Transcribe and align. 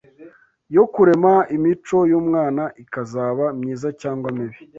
yo 0.75 0.83
kurema 0.93 1.33
imico 1.55 1.97
y’umwana 2.11 2.63
ikazaba 2.83 3.45
myiza 3.59 3.87
cyangwa 4.01 4.27
mibi 4.37 4.57